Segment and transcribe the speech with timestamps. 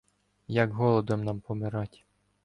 [0.47, 2.05] Як голодом нам помирать.